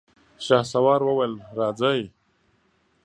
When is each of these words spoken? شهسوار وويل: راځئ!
شهسوار 0.45 0.99
وويل: 1.07 1.33
راځئ! 1.57 2.01